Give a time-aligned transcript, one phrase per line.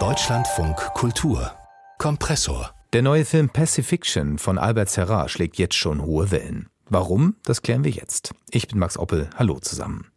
[0.00, 1.52] Deutschlandfunk Kultur
[1.98, 6.68] Kompressor Der neue Film Pacifiction von Albert Serra schlägt jetzt schon hohe Wellen.
[6.88, 7.36] Warum?
[7.44, 8.34] Das klären wir jetzt.
[8.50, 9.30] Ich bin Max Oppel.
[9.36, 10.08] Hallo zusammen.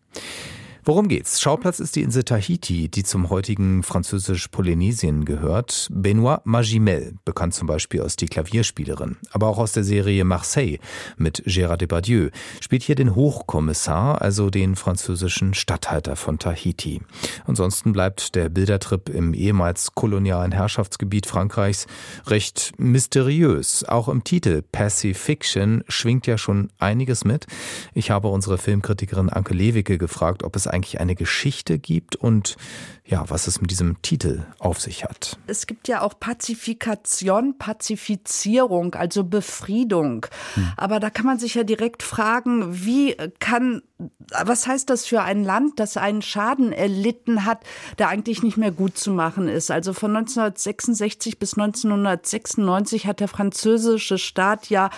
[0.87, 1.41] Worum geht's?
[1.41, 5.89] Schauplatz ist die Insel Tahiti, die zum heutigen französisch-Polynesien gehört.
[5.91, 10.77] Benoit Magimel, bekannt zum Beispiel aus Die Klavierspielerin, aber auch aus der Serie Marseille
[11.17, 12.29] mit Gérard Depardieu,
[12.61, 17.01] spielt hier den Hochkommissar, also den französischen Statthalter von Tahiti.
[17.45, 21.85] Ansonsten bleibt der Bildertrip im ehemals kolonialen Herrschaftsgebiet Frankreichs
[22.27, 23.83] recht mysteriös.
[23.83, 27.45] Auch im Titel Pacifiction schwingt ja schon einiges mit.
[27.93, 32.55] Ich habe unsere Filmkritikerin Anke Lewicke gefragt, ob es eigentlich eine Geschichte gibt und
[33.07, 35.39] ja, was es mit diesem Titel auf sich hat.
[35.47, 40.25] Es gibt ja auch Pazifikation, Pazifizierung, also Befriedung.
[40.55, 40.73] Hm.
[40.75, 43.81] Aber da kann man sich ja direkt fragen, wie kann,
[44.29, 47.63] was heißt das für ein Land, das einen Schaden erlitten hat,
[47.97, 49.71] der eigentlich nicht mehr gut zu machen ist?
[49.71, 54.89] Also von 1966 bis 1996 hat der französische Staat ja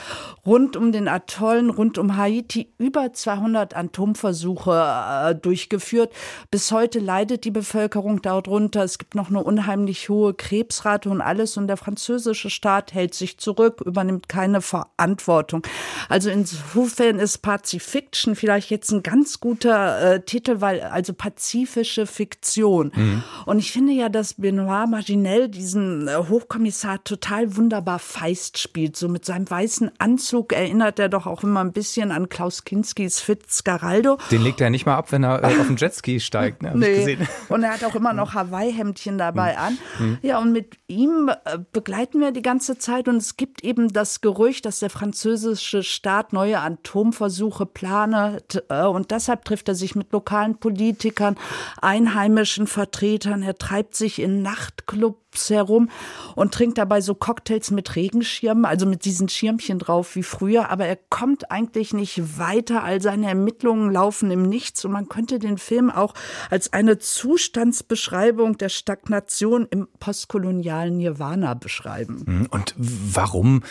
[0.48, 5.36] rund um den Atollen, rund um Haiti über 200 Atomversuche äh,
[5.70, 6.12] durchgeführt.
[6.52, 8.84] Bis heute leidet die Bevölkerung darunter.
[8.84, 11.58] Es gibt noch eine unheimlich hohe Krebsrate und alles.
[11.58, 15.66] Und der französische Staat hält sich zurück, übernimmt keine Verantwortung.
[16.09, 22.92] Also insofern ist Pazifiction vielleicht jetzt ein ganz guter äh, Titel, weil also pazifische Fiktion.
[22.95, 23.23] Mhm.
[23.45, 28.95] Und ich finde ja, dass Benoit Maginel diesen äh, Hochkommissar total wunderbar feist spielt.
[28.95, 33.20] So mit seinem weißen Anzug erinnert er doch auch immer ein bisschen an Klaus Kinskis
[33.20, 34.17] Fitzcarraldo.
[34.31, 36.64] Den legt er nicht mal ab, wenn er äh, auf den Jetski steigt.
[36.64, 37.18] Ne, nee.
[37.50, 39.78] Und er hat auch immer noch Hawaii-Hemdchen dabei an.
[40.22, 44.22] Ja, und mit ihm äh, begleiten wir die ganze Zeit und es gibt eben das
[44.22, 50.12] Gerücht, dass der französische Staat neue Atomversuche planet äh, und deshalb trifft er sich mit
[50.12, 51.36] lokalen Politikern,
[51.82, 55.90] einheimischen Vertretern, er treibt sich in Nachtclubs herum
[56.36, 60.86] und trinkt dabei so Cocktails mit Regenschirmen, also mit diesen Schirmchen drauf wie früher, aber
[60.86, 65.58] er kommt eigentlich nicht weiter, all seine Ermittlungen laufen im Nichts und man könnte den
[65.58, 66.14] Film auch
[66.50, 72.23] als eine Zustandsbeschreibung der Stagnation im postkolonialen Nirvana beschreiben.
[72.26, 72.48] Mhm.
[72.50, 73.64] Und warum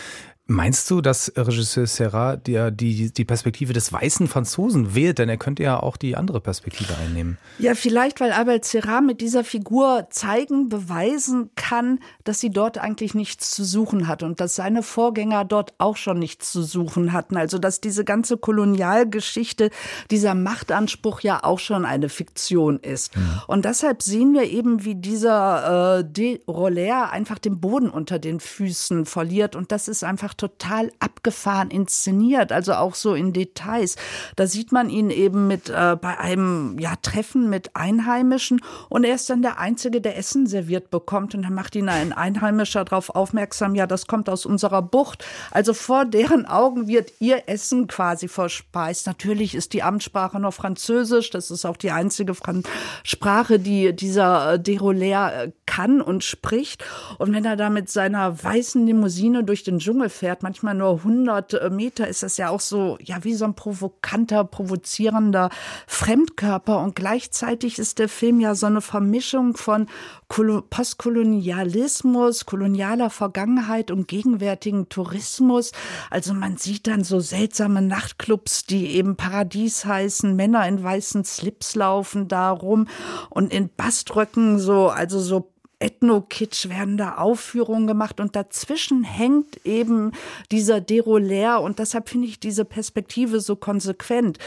[0.51, 5.19] Meinst du, dass Regisseur Serra die, die, die Perspektive des weißen Franzosen wählt?
[5.19, 7.37] Denn er könnte ja auch die andere Perspektive einnehmen.
[7.59, 13.15] Ja, vielleicht, weil Albert Serra mit dieser Figur zeigen, beweisen kann, dass sie dort eigentlich
[13.15, 17.37] nichts zu suchen hat und dass seine Vorgänger dort auch schon nichts zu suchen hatten.
[17.37, 19.69] Also, dass diese ganze Kolonialgeschichte,
[20.11, 23.15] dieser Machtanspruch ja auch schon eine Fiktion ist.
[23.15, 23.43] Mhm.
[23.49, 28.41] Und deshalb sehen wir eben, wie dieser äh, De Roller einfach den Boden unter den
[28.41, 29.55] Füßen verliert.
[29.55, 33.97] Und das ist einfach total abgefahren inszeniert, also auch so in Details.
[34.37, 39.15] Da sieht man ihn eben mit äh, bei einem ja, Treffen mit Einheimischen und er
[39.17, 43.11] ist dann der Einzige, der Essen serviert bekommt und dann macht ihn ein Einheimischer darauf
[43.11, 45.25] aufmerksam, ja, das kommt aus unserer Bucht.
[45.51, 49.07] Also vor deren Augen wird ihr Essen quasi verspeist.
[49.07, 52.63] Natürlich ist die Amtssprache noch Französisch, das ist auch die einzige Fran
[53.05, 56.85] Sprache, die dieser äh, Derolaire äh, kann und spricht.
[57.19, 61.55] Und wenn er da mit seiner weißen Limousine durch den Dschungel fährt, manchmal nur 100
[61.55, 65.51] äh, Meter, ist das ja auch so, ja, wie so ein provokanter, provozierender
[65.87, 66.81] Fremdkörper.
[66.81, 69.87] Und gleichzeitig ist der Film ja so eine Vermischung von
[70.29, 75.71] Postkolonialismus, kolonialer Vergangenheit und gegenwärtigen Tourismus.
[76.11, 81.77] Also man sieht dann so seltsame Nachtclubs, die eben Paradies heißen, Männer in weißen Slips
[81.77, 82.89] laufen da rum
[83.31, 90.13] und in Baströcken so, also so Ethno-Kitsch werden da Aufführungen gemacht und dazwischen hängt eben
[90.51, 94.39] dieser Derolaire und deshalb finde ich diese Perspektive so konsequent.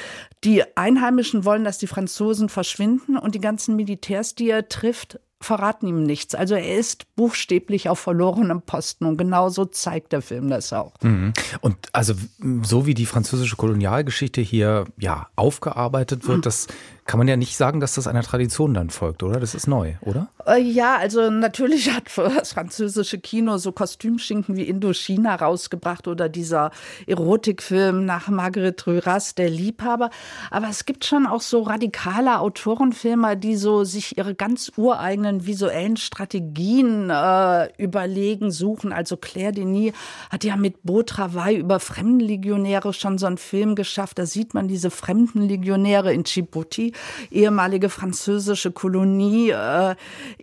[0.44, 5.88] Die Einheimischen wollen, dass die Franzosen verschwinden und die ganzen Militärs, die er trifft, verraten
[5.88, 6.36] ihm nichts.
[6.36, 10.94] Also er ist buchstäblich auf verlorenem Posten und genau so zeigt der Film das auch.
[11.02, 11.34] Mhm.
[11.62, 12.14] Und also
[12.64, 16.42] so wie die französische Kolonialgeschichte hier ja aufgearbeitet wird, mhm.
[16.44, 16.68] das
[17.06, 19.40] kann man ja nicht sagen, dass das einer Tradition dann folgt, oder?
[19.40, 20.30] Das ist neu, oder?
[20.46, 26.72] Äh, ja, also natürlich hat das französische Kino so Kostümschinken wie Indochina rausgebracht oder dieser
[27.08, 30.10] Erotikfilm nach Marguerite Duras, Der Liebhaber.
[30.52, 35.98] Aber es gibt schon auch so radikale Autorenfilmer, die so sich ihre ganz ureigenen visuellen
[35.98, 38.94] Strategien äh, überlegen, suchen.
[38.94, 39.94] Also Claire Denis
[40.30, 44.20] hat ja mit Beau Travail über Fremdenlegionäre schon so einen Film geschafft.
[44.20, 46.94] Da sieht man diese Fremdenlegionäre in Djibouti
[47.30, 49.96] ehemalige französische Kolonie, äh,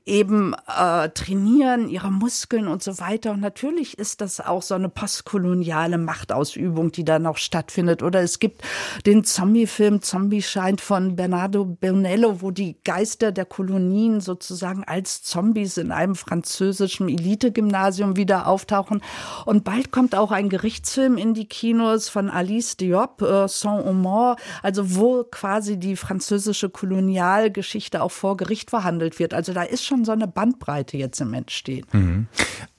[0.07, 3.33] eben äh, trainieren ihre Muskeln und so weiter.
[3.33, 8.03] Und natürlich ist das auch so eine postkoloniale Machtausübung, die da noch stattfindet.
[8.03, 8.63] Oder es gibt
[9.07, 15.77] den Zombie-Film Zombie scheint von Bernardo Bonello, wo die Geister der Kolonien sozusagen als Zombies
[15.77, 19.03] in einem französischen Elite-Gymnasium wieder auftauchen.
[19.45, 24.97] Und bald kommt auch ein Gerichtsfilm in die Kinos von Alice Diop, äh, Saint-Omer, also
[24.97, 29.35] wo quasi die französische Kolonialgeschichte auch vor Gericht verhandelt wird.
[29.35, 31.87] Also da ist schon so eine Bandbreite jetzt im Entstehen.
[31.93, 32.27] Mhm.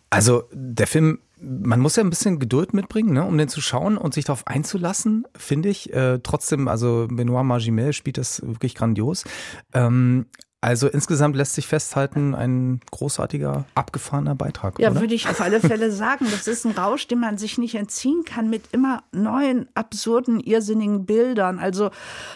[0.09, 3.97] Also der Film man muss ja ein bisschen Geduld mitbringen, ne, um den zu schauen
[3.97, 5.93] und sich darauf einzulassen, finde ich.
[5.93, 9.23] Äh, trotzdem, also Benoit Magimel spielt das wirklich grandios.
[9.73, 10.25] Ähm,
[10.61, 14.77] also insgesamt lässt sich festhalten, ein großartiger, abgefahrener Beitrag.
[14.77, 14.99] Ja, oder?
[14.99, 16.27] würde ich auf alle Fälle sagen.
[16.29, 21.05] Das ist ein Rausch, den man sich nicht entziehen kann mit immer neuen, absurden, irrsinnigen
[21.05, 21.59] Bildern.
[21.59, 21.91] Also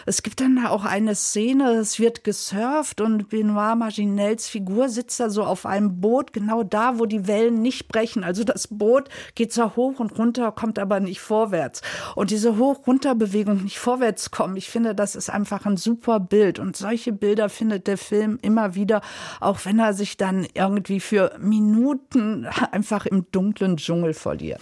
[0.06, 5.20] es gibt dann da auch eine Szene, es wird gesurft und Benoit Maginels Figur sitzt
[5.20, 8.24] da so auf einem Boot, genau da, wo die Wellen nicht brechen.
[8.24, 11.82] Also das Boot geht so hoch und runter, kommt aber nicht vorwärts.
[12.14, 16.58] Und diese Hoch-Runter-Bewegung nicht vorwärts kommen, ich finde, das ist einfach ein super Bild.
[16.58, 19.00] Und solche Bilder findet der Film Film immer wieder,
[19.40, 24.60] auch wenn er sich dann irgendwie für Minuten einfach im dunklen Dschungel verliert.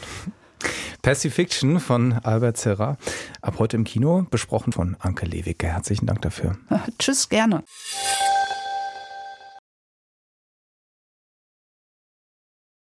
[1.02, 2.96] Pacifiction von Albert Serra.
[3.43, 5.66] Ab heute im Kino, besprochen von Anke Lewicke.
[5.66, 6.56] Herzlichen Dank dafür.
[6.99, 7.62] Tschüss, gerne.